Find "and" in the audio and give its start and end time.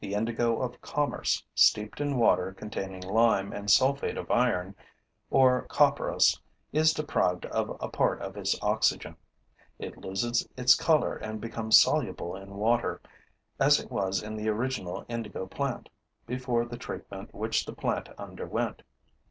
3.54-3.70, 11.16-11.40